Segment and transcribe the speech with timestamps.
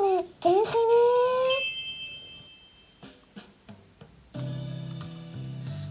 [0.00, 0.64] に禁止に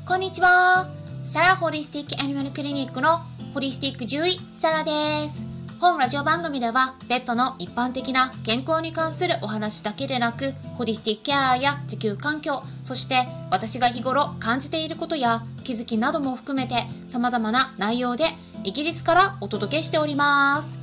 [0.07, 0.89] こんにちは。
[1.25, 3.19] サラホリスティックアニマルクリニックの
[3.53, 5.45] ホリスティック獣医、サラです。
[5.81, 18.23] 本ラジオ番組では、ペットの一般的な健康に関するお話だけでなく、ホリスティックケアや地球環境、そして私が日頃感じていることや気づきなども含めて様々な内容で
[18.63, 20.79] イギリスからお届けしております。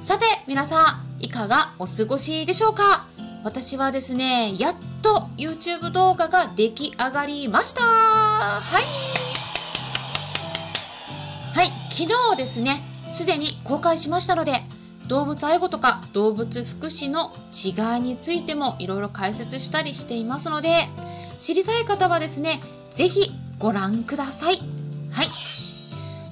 [0.00, 3.06] さて、皆さん、いかがお過ごしでしょうか？
[3.44, 8.82] 私はですね、やっと YouTube 動画が出来上がりましたはい
[11.54, 14.62] はい、昨日ですね、すでに公開しましたので、
[15.06, 20.88] 動物愛護とか動物福祉の違いについてもいろいろ解説したりしていますので、
[21.38, 22.60] 知りたい方はですね、
[22.90, 24.56] ぜひご覧ください。
[25.12, 25.28] はい。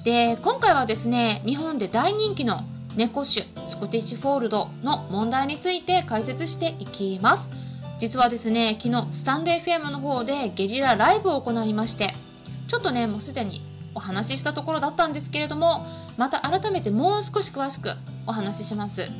[0.03, 2.61] で、今回はですね、日本で大人気の
[2.95, 7.51] 猫種スコティッシュフォールドの問題について解説していきます。
[7.97, 12.13] 実はですね、昨日スタンド FM の方でゲリラライブを行いまして、
[12.67, 13.61] ちょっとね、もうすでに
[13.93, 15.85] お話ししたところだったんですけれども、
[16.17, 17.89] また改めてもう少し詳しく
[18.27, 19.11] お話しします。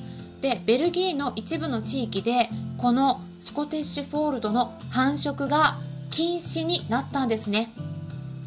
[0.42, 5.80] で、ベルギーの一部の地域で、このスコティッシュフォールドの繁殖が
[6.12, 7.72] 禁止になったんですね。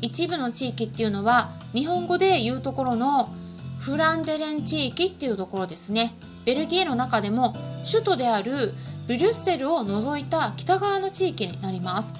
[0.01, 3.31] 一部の地域っていうのは、日本語で言うところの
[3.79, 6.15] フランデレン地域っていうところですね。
[6.45, 7.57] ベルギーの中でも
[7.91, 8.75] 首都である
[9.07, 12.15] ブリュッセルを除いた北側の地域になります。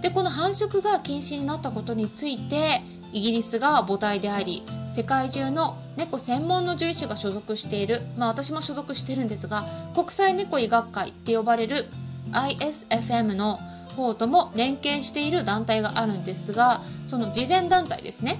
[0.00, 11.88] で、この繁殖が禁止になったことについて、イギリスが母体であり、世界中の猫専門の獣医師が所属している、まあ私も所属してるんですが、国際猫医学会って呼ばれる
[12.32, 13.58] ISFM の
[13.96, 18.38] 方とも連携している団体があるんですが、その慈善団体ですね。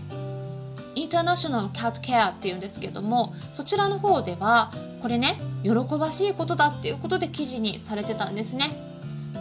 [1.13, 8.71] ターナショナルキャットケアっていうんですけども、そちらの方では、これね、喜ばしいことだっていうことで記事にされてたんですね。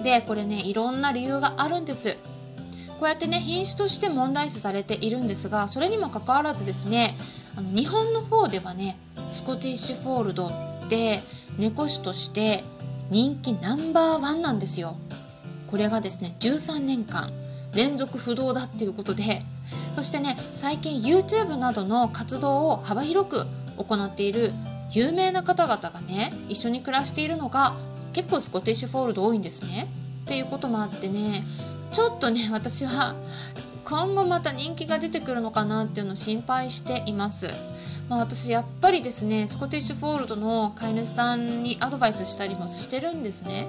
[0.03, 2.17] で、これね、いろんな理由があるんです。
[2.99, 7.17] こうやってね、品種として問題視されているんですが、それにもかかわらずですね、
[7.55, 8.97] あの日本の方ではね、
[9.31, 10.47] スコティッシュフォールド
[10.85, 11.23] って
[11.57, 12.63] 猫種として
[13.09, 14.97] 人気ナンバーワンなんですよ。
[15.67, 17.31] これがですね、13年間
[17.73, 19.43] 連続不動だっていうことで、
[19.95, 23.45] そしてね、最近 YouTube などの活動を幅広く
[23.77, 24.53] 行っている
[24.91, 27.75] 有名な方々がね、一緒に暮らしているのが
[28.13, 29.87] 結構スコティッシュフォールド多いんですね。
[30.23, 31.45] っていうこともあってね、
[31.91, 33.15] ちょっとね、 私は
[33.85, 37.53] 今後また人気が出てくるのかなっていうのを心配しています。
[38.09, 43.67] まあ、私やっぱりですね、スコティッシュフォールドの飼い主さんにアドバイスしたりもしてるんですね。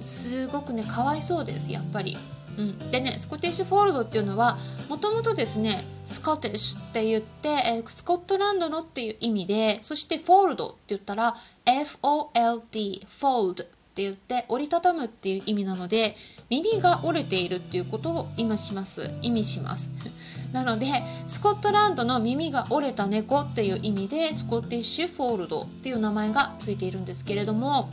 [0.00, 2.16] すごくね、かわいそうです、やっぱり。
[2.60, 16.16] うん、でねスコティッシュフォールドっていうのはもともとですね Scottish って言って、えスコットランドのっていう意味でそしてフォールドって言ったら FOLD フォールドって言って折りたたむっていう意味なので
[16.48, 19.10] 耳が折れているっていうことを意味します。
[19.22, 19.88] 意味します。
[20.52, 20.86] なので
[21.28, 27.88] スコットランドの耳が折れた猫っていう意味でスコティッシュフォールドっていう名前がついているんですけれども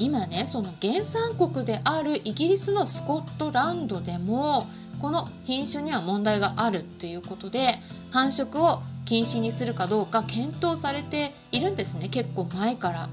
[0.00, 4.66] 今ねその原産国であるイギリスのスコットランドでも
[5.00, 7.78] この品種には問題があるっていうことで
[8.10, 13.08] 繁殖を禁止にするかどうか検討されているんですね結構前から。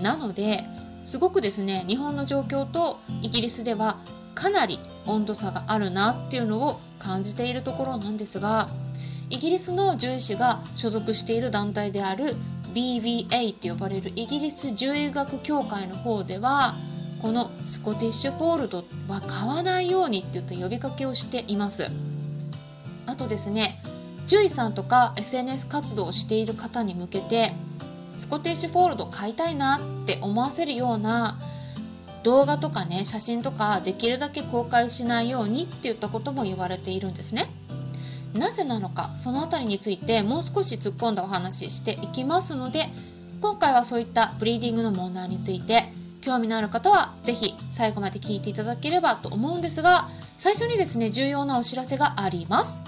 [0.00, 0.64] なので
[1.04, 3.98] すごくですね日本の状況とイギリスでは
[4.34, 8.68] かなり温度差があるなっていうのを感じているところなんですが
[9.30, 12.36] イギリスの獣医師が所属している団体である
[12.74, 16.76] BVA って呼ばれるイギリス獣医学協会の方では
[17.20, 21.90] このスコティッシュフォールドは買わないようにって言って呼びかけをしています。
[23.06, 23.82] あとですね
[24.26, 27.52] 獣医さんとか SNS 活動をしている方に向けて
[28.14, 31.40] スコティッシュフォールド買いたいなって思わせるような
[32.24, 37.50] 動画とかね写真とかできるだけ公開しないようにって言ったことも言われているんですね。
[38.34, 42.86] なぜなのかそのあたりについてもう少し突っ込んだお話ししていきますので
[43.40, 52.80] 今回はそういったブリーディングの問題について興味のある方はぜひ最後まで聞いていただければと思うんですが最初にですね重要なお知らせがあります。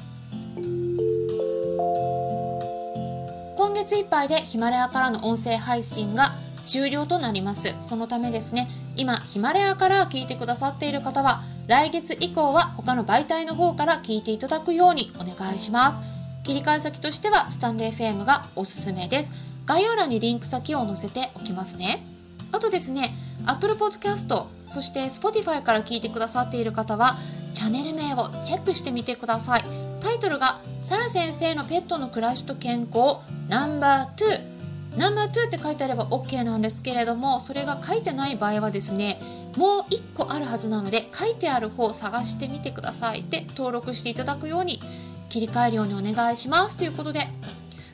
[3.56, 7.74] 今月いっぱいでヒマラヤからの音声配信が終了となります。
[7.80, 16.00] そのためですね今ヒマラヤから聞いてくださっている方は来月以降は他の媒体の方から聞いていただくようにお願いします。
[16.42, 19.32] 切り替え先としてはスタンレー FM がおすすめです。
[19.66, 22.04] 概要欄にリンク先を載せておきますね。
[22.50, 23.14] あとですね
[23.46, 27.18] Apple Podcast そして Spotify から聞いてくださっている方は
[27.54, 29.64] チャンネル名をチェックしてみてください。
[30.00, 33.18] タイトルがサラ先生のペットの暮らしと健康
[33.48, 34.59] ナンバー2
[34.96, 39.20] ナンバー2って書いてあれば OK なんですけれどもそれが書いてない場合はですね
[39.56, 43.22] もう1個あるはずなので書いてある方を探してみてください。
[43.22, 44.80] で登録していただくように
[45.28, 46.76] 切り替えるようにお願いします。
[46.76, 47.28] ということで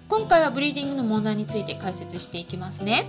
[0.09, 3.07] 今回はブリーディングの問題について解説していきますね。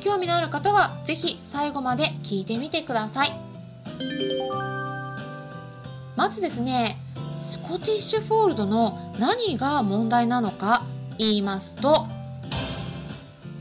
[0.00, 3.32] 興味のある方は是非最後まで聞いてみてください。
[6.16, 6.98] まずですね
[7.40, 10.84] スコティッシュフォールドの何が問題なのか
[11.18, 12.06] 言いますと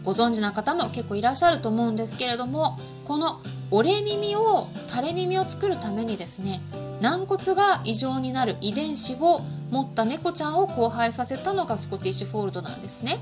[0.03, 3.41] ご存知な方も結構いらっしゃると思うんですけれどもこの
[3.71, 6.61] 折れ耳を垂れ耳を作るためにですね
[7.01, 9.41] 軟骨が異常になる遺伝子を
[9.71, 13.19] 持った猫ちゃんを交配させたのがスコティッシュフォールドなんですね。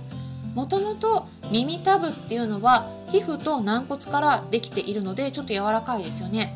[0.56, 6.54] もともと耳たぶっていうのは皮膚と軟骨からできているのでちょっと柔らかいですよね。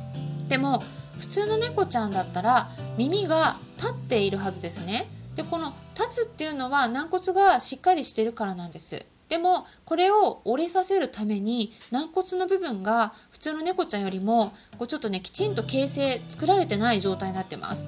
[0.47, 0.83] でも
[1.19, 5.07] 普通の猫ちゃんだったら耳が立っているはずですね。
[5.35, 9.05] でこの立つっていうのは軟骨がしっかりしてるからなんです。
[9.31, 17.85] でもこれを折れさせるために軟骨の部分が普通の猫ちゃんよりもこうちょっとねきちんと形成作られてない状態になってます。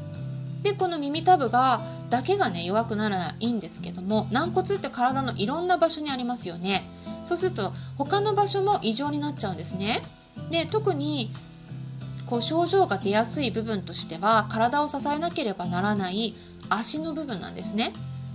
[0.62, 6.86] でこの耳たぶがだけがね弱くならないんですけども軟骨って体のいろんな場所にありますよね。
[7.26, 10.02] そうすると他の場所も異常になっちゃうんですね。
[10.50, 11.36] で特に
[12.26, 16.36] こう症状が出やすい部分としては体を支えなければならない
[16.70, 17.92] 足の部分なんですね。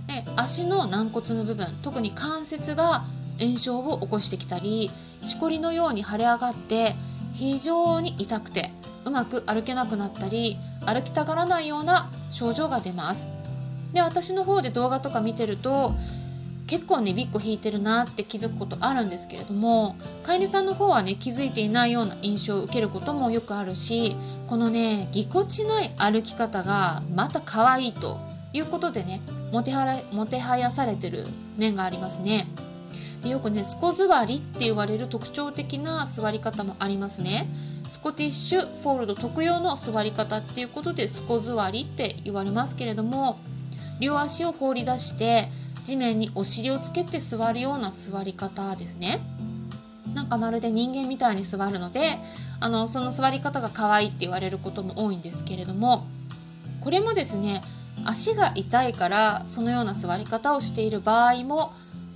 [0.09, 3.05] で足の軟骨の部分特に関節が
[3.39, 4.89] 炎症を起こしてきたり
[5.21, 6.95] しこりのように腫れ上がって
[7.33, 8.71] 非常に痛くて
[9.05, 13.27] うまく歩けなくなったり歩きたがらないような症状が出ます。
[13.93, 15.93] で私の方で動画とか見てると
[16.67, 24.15] 結構ねビッコ引いてるなって気づくことあるんですけれども飼い主さんの方はね気づいていないような印象を受けることもよくあるし
[24.47, 28.19] このねぎこちない歩き方がまた可愛いと
[28.53, 32.47] いうことでねもてはらもてはやされてる面がありますね。
[33.23, 37.47] でよくねスコ座りって言われる特徴的な座り方もありますね。
[37.89, 43.39] スコティッシュフォールド特有の座り方っていうことでスコ座りって言われますけれども
[43.99, 45.49] 両足を放り出して
[45.85, 49.19] 地面にお尻をつけて座るような座り方ですね。
[50.13, 52.19] なんかまるで人間みたいに座るので
[52.59, 56.07] あのその座り方が可愛いって言われることも多いんですけれども
[56.81, 57.61] これもですね
[58.05, 61.73] 足が痛いからそのような座り方をしている場合も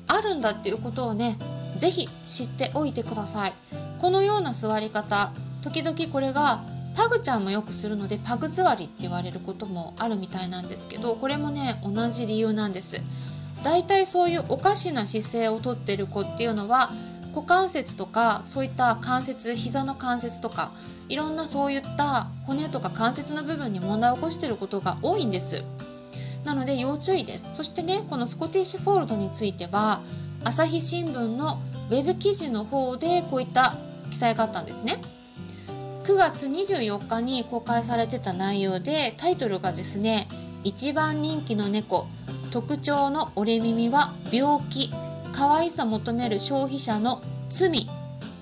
[0.08, 1.38] あるんだっていうことをね
[1.78, 3.54] 是非知っておいてください。
[4.00, 5.32] このような座り方
[5.62, 6.64] 時々これが
[6.96, 13.02] パグちゃんもよくするのでパグ座りって言われることもあるみたいなんですけどこれもね同じ理由なんです。
[13.64, 16.92] だいたいそういうおかしな姿勢をとってる子っていうのは
[17.34, 20.72] 股関節とかそういった関節膝の関節とか
[21.10, 25.64] いろんなそういった骨とか関節の部分に問題を起こしていることが多いんです。
[26.46, 27.50] なので要注意です。
[27.54, 30.02] そしてねこのスコティッシュフォールドについては
[30.44, 31.60] 朝日新聞の
[31.90, 33.78] ウェブ記事の方でこういった
[34.12, 35.02] 記載があったんですね。
[36.04, 40.28] 9月24日に公開されてた内容でタイトルがですね
[40.66, 42.08] 一番人気の猫
[42.52, 44.92] 特徴の折れ耳は病気
[45.34, 47.90] 可愛さ求める消費者の罪って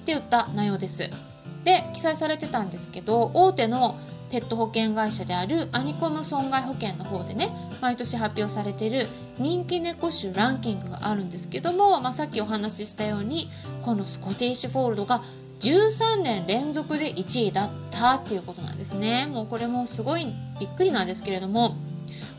[0.07, 1.09] 言った内容です。
[1.63, 3.95] で記載されてたんですけど大手の
[4.31, 7.49] ペット保険会社であるアニコム損害保険の方でね
[7.81, 9.07] 毎年発表されてる
[9.37, 13.49] 人気猫種ランキングがあるんですけども、まあ、さっきお話ししたように
[13.83, 15.21] このスコティッシュフォールドが
[15.59, 19.27] 13年連続で1位だったっていうことなんですね。
[19.27, 20.25] もうこれもすごい
[20.59, 21.75] びっくりなんですけれども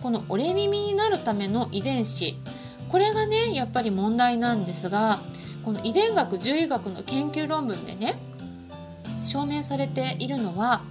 [0.02, 2.34] この折れ耳になるための遺伝子
[2.92, 5.22] これがねやっぱり問題なんですが
[5.64, 8.14] この遺伝学獣医学の研究論文でね
[9.22, 10.82] 証明されているのは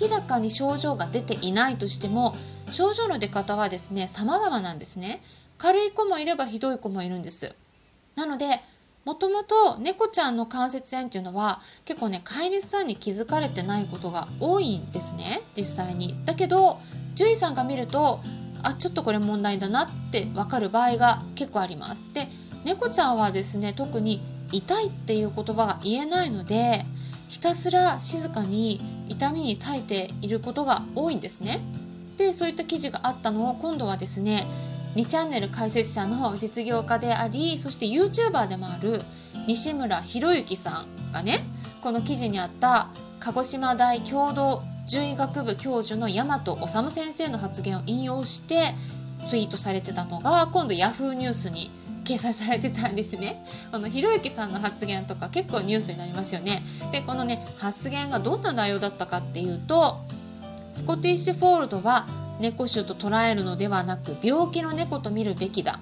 [0.00, 2.36] 明らかに症状が出ていないとしても
[2.70, 5.22] 症状の出方はですね様々なんですね。
[5.58, 7.54] 軽い子もいればひどい子もいるんです。
[8.14, 8.60] なので
[9.04, 16.16] もともと猫ちゃんの関節炎っていうのは結構ね飼い主さんに気づかれてないことが多いんですね実際に。
[16.24, 16.78] だけど
[17.14, 18.20] 獣医さんが見ると
[18.62, 22.28] あちょっとこれ問題だなって分かる場合が結構ありますで
[22.64, 24.20] 猫ちゃんはですね特に
[24.52, 26.84] 痛いっていう言葉が言えないので
[27.28, 31.60] ひたすら静かに痛みに耐えていることが多いんですね。
[32.16, 34.46] でそういった記事があったのを今度はですね
[34.94, 39.02] 2チャンネル解説者の実業家でありそして YouTuber でもある
[39.46, 41.40] 西村博之さんがね
[41.82, 42.88] この記事にあった
[43.20, 48.74] 鹿児島大共同獣医学部教授の大和修先生の発言を引用して
[49.24, 51.70] ツイートされてたのが今度 Yahoo ニュースに
[52.04, 53.44] 掲載されてたんですね。
[53.72, 56.62] このひろゆきさんの発言とか結構ニュースになりますよね。
[56.92, 59.98] でこのね発言がどんな内容だったかっていうと
[60.70, 62.06] スコティッシュフォールドは
[62.38, 65.80] 猫種と捉えるのではなく病気の猫と見るべきだ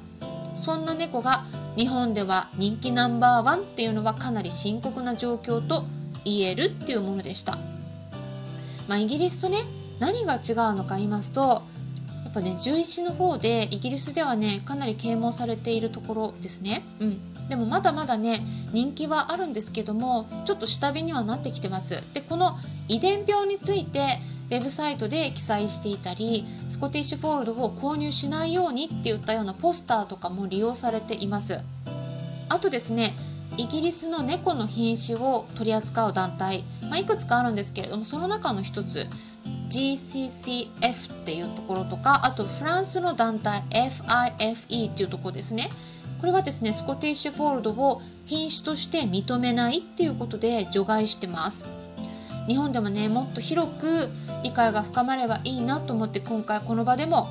[0.57, 1.45] そんな猫が
[1.77, 5.85] 日本では人気ナンバーワンっていうのはかなり深刻な状況と
[6.25, 7.59] 言えるっていうものでした。
[8.89, 9.59] まあ、イギリスとね
[9.99, 11.63] 何が違うのか言いますと
[12.25, 16.83] やっぱね獣医師の方でイギリスではねかなり啓蒙されているところですね。
[17.01, 18.41] うんでもまだまだね
[18.73, 22.57] 人気はあるんですけどもちょっと下火にはなってきてますでこの
[22.89, 24.19] 遺伝病について
[24.51, 31.61] ウェブサイトで記載していたりスコティッシュフォールドを購入しないようにっていったようなポスターとかも利用されています
[32.49, 33.15] あとですね
[33.57, 39.07] イギリスの猫の品種を取り扱う団体、まあ、いくつかあるんですけれどもその中の一つ
[39.69, 45.71] GCCF っていうところとかあとフランスの団体 FIFE っていうところですね。
[46.21, 51.65] これはですねスコティッシュフォールドを品種として認めないっていうことで除外してます。
[52.47, 54.11] 日本でもねもっと広く
[54.43, 57.31] 理解が深まればいいなと思って今回この場でも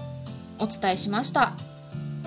[0.60, 1.54] お伝えしました。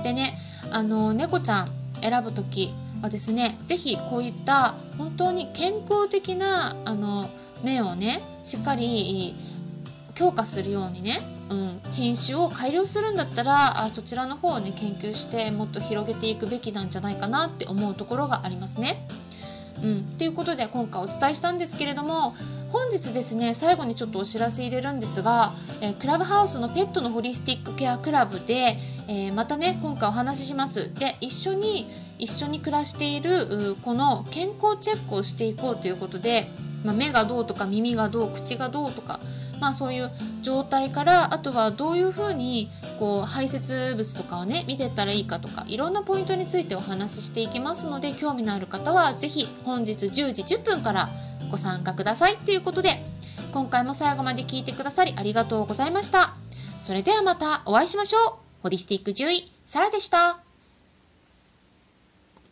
[0.03, 0.39] でね
[0.71, 1.71] あの猫ちゃん
[2.03, 7.29] 選ぶ時はですね是非こういった本当に健康的なあの
[7.63, 9.35] 面をねしっかり
[10.15, 19.07] 強化するようにね、うん、品種を改良するんだったらあそちらの方をね研究してもっと広げていくべきなんじゃないかなって思うところがありますね。
[19.83, 22.35] うん、っていうことで今回お伝えしたんですけれども
[22.71, 36.49] 本日ですね最後にちょっとお知らせ入れるんですが、えー、クラブハウスのペットのホリスティックケアクラブで、えー、またね今回お話ししますで一緒に一緒に暮らしているこの健康チェックをしていこうということで、
[36.85, 39.21] まあ、目がどうとか耳がどう口がどうとか
[39.61, 40.11] まあ、そういう
[40.43, 51.09] 状態からあとはどういうふうにこう排泄物とかをね見てったらいいかとかいろんなポイントについてお話ししていきますので興味のある方は是非本日10時10分から
[51.51, 53.03] ご参加くださいっていうことで
[53.53, 56.35] 今回も最後まで聞いてくださりありがとうございました。
[56.81, 58.39] それではまたお会いしましょう。
[58.63, 60.46] ホリスティック獣医、サラでした。